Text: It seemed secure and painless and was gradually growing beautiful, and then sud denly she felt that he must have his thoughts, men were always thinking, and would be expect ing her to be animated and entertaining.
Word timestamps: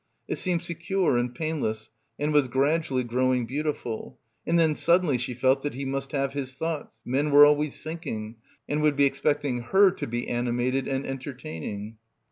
It 0.27 0.37
seemed 0.39 0.63
secure 0.63 1.15
and 1.15 1.31
painless 1.35 1.91
and 2.17 2.33
was 2.33 2.47
gradually 2.47 3.03
growing 3.03 3.45
beautiful, 3.45 4.17
and 4.47 4.57
then 4.57 4.73
sud 4.73 5.03
denly 5.03 5.19
she 5.19 5.35
felt 5.35 5.61
that 5.61 5.75
he 5.75 5.85
must 5.85 6.11
have 6.11 6.33
his 6.33 6.55
thoughts, 6.55 7.01
men 7.05 7.29
were 7.29 7.45
always 7.45 7.83
thinking, 7.83 8.37
and 8.67 8.81
would 8.81 8.95
be 8.95 9.05
expect 9.05 9.45
ing 9.45 9.59
her 9.61 9.91
to 9.91 10.07
be 10.07 10.27
animated 10.27 10.87
and 10.87 11.05
entertaining. 11.05 11.97